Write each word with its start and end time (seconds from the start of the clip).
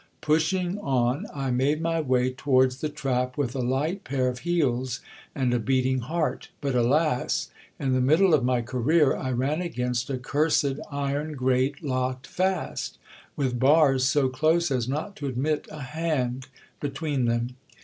Pushing 0.21 0.79
on 0.79 1.27
I 1.31 1.51
made 1.51 1.79
my 1.79 2.01
way 2.01 2.31
towards 2.31 2.77
the 2.81 2.89
trap 2.89 3.37
with 3.37 3.53
a 3.53 3.59
light 3.59 4.03
pair 4.03 4.29
of 4.29 4.39
heels 4.39 4.99
and 5.35 5.53
a 5.53 5.59
beating 5.59 5.99
heart: 5.99 6.49
but, 6.59 6.73
alas! 6.73 7.51
in 7.79 7.93
the 7.93 8.01
middle 8.01 8.31
ofany 8.31 8.65
career 8.65 9.15
I 9.15 9.29
ran 9.31 9.61
against 9.61 10.09
a 10.09 10.17
cursed 10.17 10.79
iron 10.89 11.33
grate 11.33 11.83
locked 11.83 12.25
fast, 12.25 12.97
with 13.35 13.59
bars 13.59 14.03
so 14.03 14.27
close 14.27 14.71
as 14.71 14.89
not 14.89 15.15
to 15.17 15.27
admit 15.27 15.67
a 15.69 15.83
hand 15.83 16.47
between 16.79 17.25
them. 17.25 17.49